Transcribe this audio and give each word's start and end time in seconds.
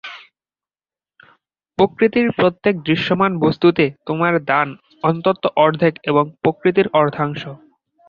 প্রকৃতির 1.77 2.27
প্রত্যেক 2.31 2.75
দৃশ্যমান 2.87 3.31
বস্তুতে 3.39 3.85
তোমার 4.07 4.33
দান 4.45 4.67
অন্তত 5.03 5.41
অর্ধেক 5.57 5.93
এবং 6.03 6.23
প্রকৃতির 6.43 6.87
অর্ধাংশ। 6.93 7.41